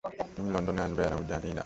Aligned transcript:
তুমি 0.35 0.49
লন্ডনে 0.53 0.81
আসবে, 0.81 1.01
আর 1.05 1.11
আমি 1.13 1.25
জানিই 1.27 1.53
না। 1.53 1.59